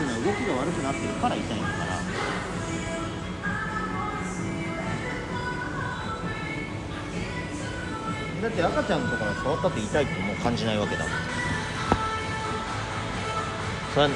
[0.00, 2.00] っていうのは動きが悪くなってるから痛いんだから
[8.40, 11.12] だって赤ちゃんとか触ったって痛いってもう感じないわけだもん。
[13.94, 14.14] それな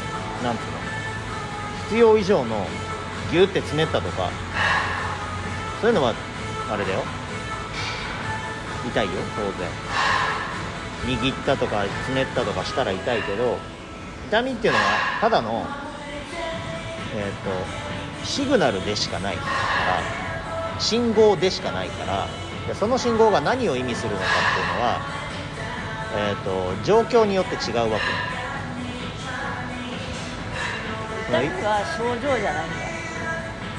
[0.54, 0.78] んつうの？
[1.84, 2.66] 必要以上の
[3.30, 4.30] ギュってつねったとか。
[5.82, 6.14] そういうのは
[6.70, 7.02] あれだよ。
[8.86, 9.68] 痛いよ当然。
[11.18, 13.58] 握ったとかつねったとかしたら痛いけど
[14.34, 14.84] 痛みっていうのは
[15.20, 15.64] ただの
[17.14, 22.26] えっ、とシグナルでしかないから信号でしかないから
[22.66, 25.00] でその信号が何を意味するのかっていうのは、
[26.16, 28.04] えー、と状況によって違うわけ。
[31.30, 32.76] 痛みは症状じゃないんだ。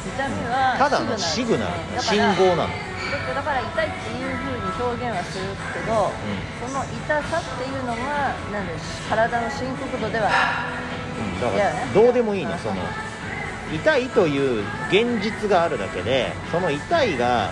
[0.06, 2.02] 痛みはただのシグナル。
[2.02, 6.12] 信号なの、だだから痛いっていうふうに表現はするけど、
[6.62, 8.74] その痛さっていうのがなんで
[9.10, 10.30] 体の深刻度では。
[11.16, 12.76] うん、だからどうでもいいのその。
[13.74, 17.52] 痛いという現実があるだけでその痛いが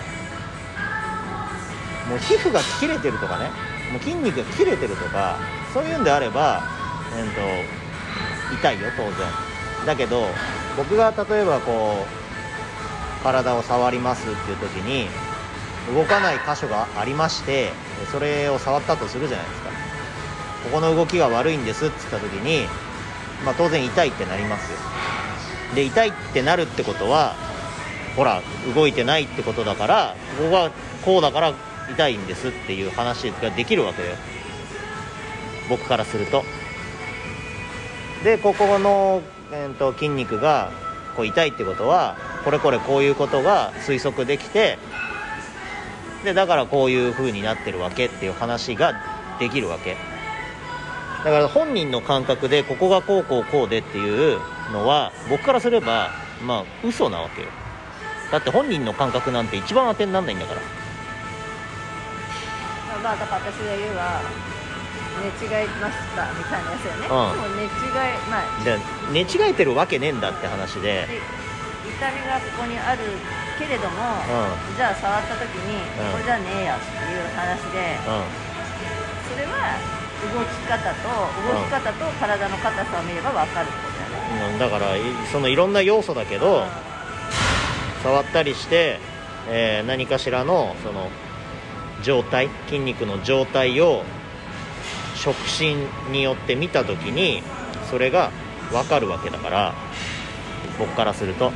[2.08, 3.50] もう皮膚が切れてるとかね。
[3.90, 5.38] もう筋肉が切れてるとか
[5.72, 6.62] そういうんであれば、
[7.16, 7.34] えー、
[8.50, 9.12] と痛いよ当然。
[9.86, 10.26] だけど
[10.76, 12.04] 僕が例えばこ
[13.20, 15.08] う体を触りますっていう時に
[15.92, 17.70] 動かない箇所がありまして
[18.10, 19.70] それを触ったとするじゃないですか。
[20.64, 22.66] ここの動きが悪いんですって言った時に、
[23.44, 24.78] まあ、当然痛いってなりますよ。
[25.74, 27.34] で痛いってなるってことは
[28.16, 28.40] ほら
[28.74, 30.70] 動いてないってことだからここが
[31.04, 31.52] こうだから
[31.90, 34.16] 痛いんですっていう話ができるわけだよ。
[35.68, 36.44] 僕からすると。
[38.22, 39.20] でここの、
[39.52, 40.72] えー、と筋肉が
[41.14, 44.78] こう痛いってことはこれこれこういうことが推測できて
[46.24, 48.94] でだからこういう風になってるわけっていう話が
[49.38, 49.96] できるわけ。
[51.22, 54.40] だから本人の感覚でここがこうこうこうでっていう
[54.72, 56.10] のは僕からすれば
[56.42, 57.48] まあ嘘なわけよ。
[58.32, 60.60] だって本人の感覚なんて一番当てにならないんだから。
[63.02, 64.22] まあだから私が言うは
[65.20, 67.08] 寝違いましたみたいなやつよね、うん。
[67.08, 67.70] でも寝違い
[68.30, 68.78] まあで
[69.12, 71.06] 寝違えてるわけねえんだって話で。
[71.06, 71.20] で
[71.84, 73.02] 痛みがここにある
[73.58, 73.96] けれども、
[74.72, 76.12] うじゃあ触った時に、うん。
[76.12, 78.44] これじゃねえやっていう話でう
[79.30, 79.78] それは
[80.32, 81.08] 動き方と
[81.48, 84.58] 動き方と体の硬さを見れば分かるってことだよね、んうん。
[84.58, 85.00] だからい
[85.30, 86.64] そのいろんな要素だけど
[88.02, 88.98] 触ったりして、
[89.48, 91.08] えー何かしらのその
[92.02, 94.02] 状態筋肉の状態を
[95.14, 97.42] 触診によって見た時に
[97.90, 98.30] それが
[98.70, 99.74] 分かるわけだから
[100.78, 101.52] 僕からすると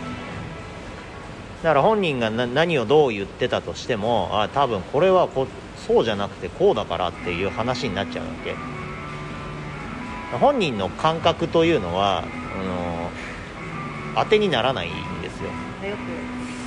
[1.62, 5.46] だから本人がな何をどう言ってたとしてもあ多分これはこ
[5.86, 8.54] そうじゃなくてこうだからっていう話になっちゃうわけ。
[10.36, 12.22] 本人の感覚というのはあ
[14.16, 15.50] の当てにならないんですよ。
[15.80, 16.00] でよく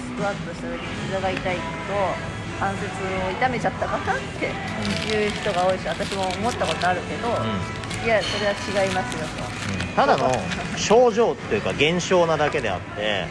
[0.10, 1.62] スクワットした時に膝が痛いと
[2.60, 4.46] 関節を痛めちゃったかなって
[5.16, 7.28] いう人が多いし私も思ったことあるけど、
[8.04, 9.26] いやそれは違いますよ。
[9.28, 9.96] と。
[9.96, 10.32] ただの
[10.78, 13.26] 症状っていうか現象なだけであって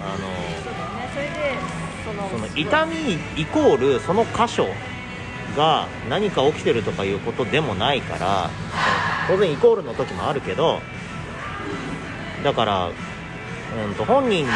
[0.00, 0.47] あそうだよねそれで
[2.30, 4.66] その痛みイコールその箇所
[5.56, 8.50] が何か起きてるとかいうことでもないから
[9.28, 10.80] 当然イコールの時もあるけど
[12.42, 14.52] だから、うん、と本人の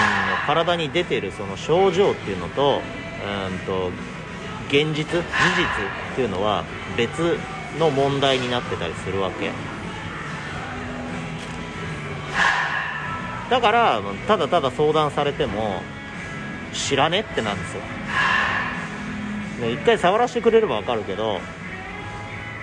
[0.47, 2.81] 体に出てるその症状っていうのと,、
[3.51, 3.91] うん、と
[4.69, 5.25] 現実事実っ
[6.15, 6.65] ていうのは
[6.97, 7.39] 別
[7.79, 9.51] の問題になってたりするわけ。
[13.51, 15.83] だからただただ相談されても
[16.73, 17.83] 知らねってなんですよ。
[19.61, 21.41] で一回触らせてくれれば分かるけど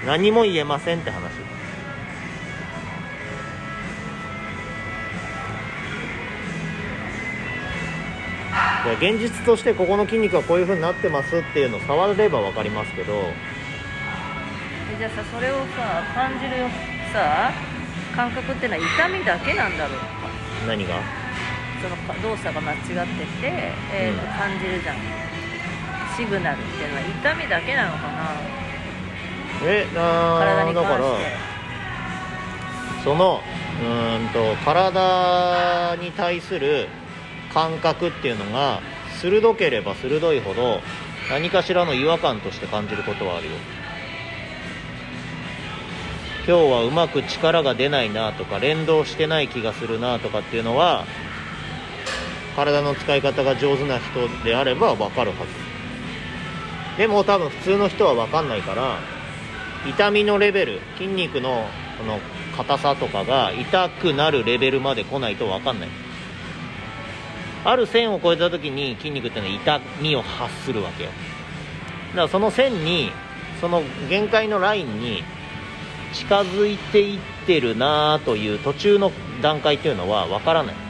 [0.06, 1.32] 何も言えませんって話。
[9.00, 13.14] で現実としてここの筋肉はこういう風になってますっていうのを触れば分かりますけど。
[14.92, 16.52] えじゃあさそれをさ感じる
[17.14, 17.52] さ
[18.16, 20.06] 感覚ってのは痛みだけなんだろうか。
[20.68, 21.19] 何が？
[21.82, 24.32] そのか動作が間違ってて、えーとうん。
[24.38, 24.96] 感じるじゃん。
[26.18, 28.60] シグナルっていうのは痛みだけなのかな。
[29.64, 31.04] えあ体にーだから
[33.04, 33.42] その
[33.82, 36.88] うーんと体に対する
[37.54, 38.82] 感覚っていうのが
[39.22, 40.82] 鋭ければ鋭いほど
[41.30, 43.52] 何かしらの違和感として感じることはあるよ。
[46.48, 51.06] 今日はうまく力が出ないなとか連動してない気がするなとかっていうのは
[52.60, 56.98] 体の使い方が上手な人であれば分かるはず。
[56.98, 58.98] でも多分普通の人は分かんないから
[59.88, 61.66] 痛みのレベル筋肉の
[61.98, 62.20] この
[62.58, 65.90] 硬さとかが痛くなるレベルまで来ないと分かんない。
[67.64, 71.10] ある線を超えた時に筋肉ってのは痛みを発するわけよ。
[72.10, 73.12] だからその線に
[73.62, 75.24] その限界のラインに
[76.14, 79.12] 近づいていってるなという途中の
[79.42, 80.89] 段階っていうのは分からない。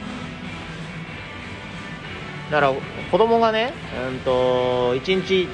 [2.50, 2.72] だから
[3.10, 3.72] 子供がね、
[4.08, 5.48] うんと、1日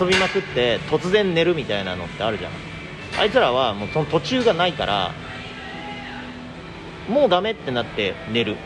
[0.00, 2.52] 遊びまくって突然寝るみたいなのってあるじゃん。
[3.18, 5.12] あいつらはもうその途中がないから
[7.08, 8.56] もうダメってなって寝る。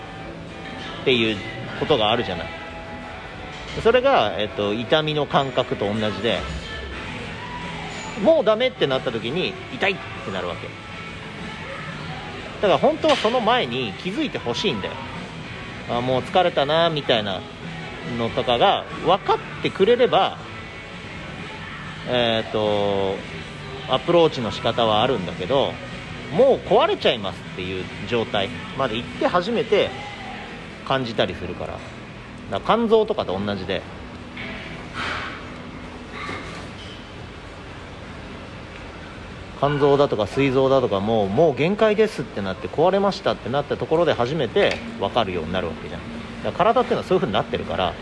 [1.03, 1.37] っていう
[1.81, 2.49] ことがあるじゃない。
[3.83, 6.39] それが、えっと、痛みの感覚と同じで
[8.23, 10.69] もうダメってなった時に痛いってなるわけ。
[12.61, 14.95] だから本当はその前に気づいてほしいんだよ。
[15.91, 17.41] あもう疲れたなみたいな
[18.19, 20.39] のとかが分かってくれれば
[22.09, 23.15] えっ、ー、と
[23.89, 25.73] アプローチの仕方はあるんだけど
[26.33, 29.91] もう壊れちゃいますっていう状態まで行って初めて
[30.87, 31.79] 感じたりするから。
[32.51, 33.83] だから肝臓とかと同じで。
[39.59, 46.22] 肝臓だとか膵臓だとかももう限界ですってなって壊れましたってなったところで初めて分かるようになるわけじゃん。
[46.45, 47.95] だから体っていうのはそういうふうになってるから。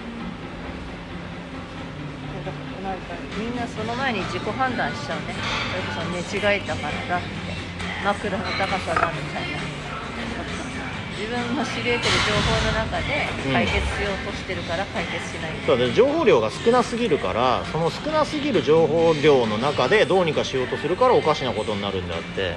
[3.39, 5.35] みんなその前に自己判断しちゃうね。
[5.71, 7.27] それこそ寝違えたからだって。
[8.05, 9.81] 枕の高さだみたいな。
[11.21, 22.57] 自分の知り得てる情報の中で解決しようとしてるから解決しない、うん、そうで情報量が少なすぎるからその少なすぎる情報量の中でどうにかしようとするからおかしなことになるんであって。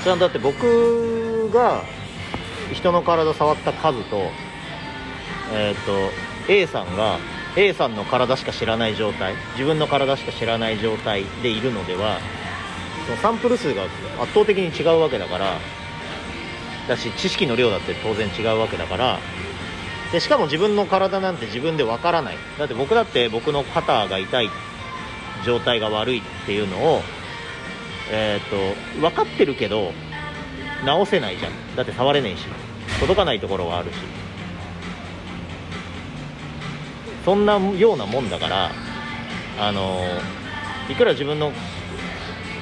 [0.00, 1.19] それはだって僕
[1.50, 1.82] が
[2.72, 4.16] 人の体触った数と
[5.52, 7.18] えっ、ー、と A さんが
[7.56, 12.18] A さんの体しか知らない状態自分の体しか知らない状態でいるのでは
[13.06, 13.84] そのサンプル数が
[14.20, 15.58] 圧倒的に違うわけだから
[16.88, 19.18] だし知識の量だって当然違うわけだから
[20.12, 22.36] でしかも自分の体なんて自分でわからない。
[22.58, 24.50] だって僕だって僕の肩が痛い
[25.44, 27.00] 状態が悪いっていうのを
[28.10, 29.92] えっ、ー、と分かってるけど
[30.84, 31.76] 直せないじゃん。
[31.76, 32.44] だって触れねえし。
[33.00, 33.96] 届かないところはあるし。
[37.24, 38.70] そんなようなもんだから
[39.58, 40.00] あの
[40.90, 41.52] いくら自分の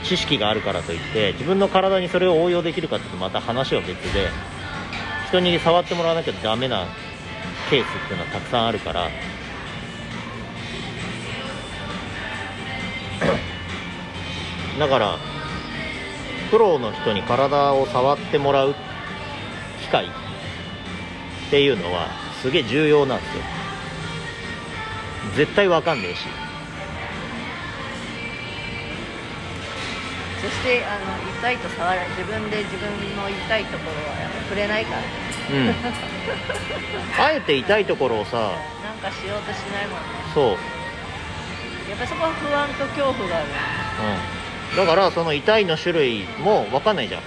[0.02, 4.28] 知識があるからといって自分の体にそれを応用できるかっていうとまた話は別で
[5.28, 6.86] 人に触ってもらわなきゃダメな
[7.70, 9.08] ケースっていうのはたくさんあるから
[14.78, 15.18] だから
[16.50, 18.74] プロの人に体を触ってもらう
[19.82, 22.08] 機会っていうのは
[22.42, 23.42] すげえ重要なんですよ。
[25.36, 26.20] 絶対わかんねえし。
[30.40, 31.04] そしてあの
[31.40, 35.02] 痛いと触ら自分で自分の痛いところはやっぱ触れないからう
[35.52, 35.74] ん。
[37.20, 38.36] あえて痛いところをさ
[38.84, 40.06] なんかしようとしないもんね。
[40.32, 41.90] そう。
[41.90, 43.46] やっぱそこは不安と恐怖がある。
[43.46, 47.22] うんだからその痛いの種類も分かんないじゃん、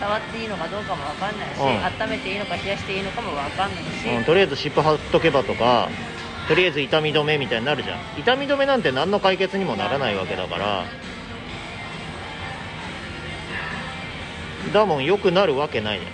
[0.00, 5.88] 触っていいのかどうかも分かんないし、うん、温めていいのか冷やしていいのかも分かんないし、うん、とりあえず湿布貼っとけばとか、
[6.48, 7.98] とりあえず痛み止めみたいになるじゃん。
[8.18, 10.84] 痛み止めなんて何の解決にもならないわけだから。
[14.72, 16.06] だもん良くなるわけないね。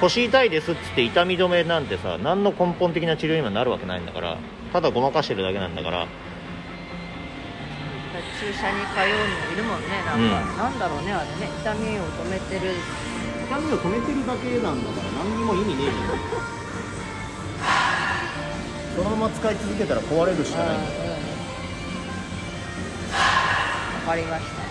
[0.00, 4.38] 腰痛いですっつって痛み止めなんてさ何の根本的な治療にもなるわけないんだから。
[4.72, 6.08] ただごまかしてるだけなんだから
[8.40, 10.02] 注射に通うにもいるもんね。
[10.04, 11.48] なんか、うん、なんだろうねあれね。
[11.60, 12.74] 痛みを止めてる。
[13.46, 15.96] 痛みを止めてるだけなんだから何にも意味ねえじゃん。
[18.96, 20.78] そのまま使い続けたら壊れるしかない。
[20.78, 21.14] んだから、
[24.00, 24.63] 分かりました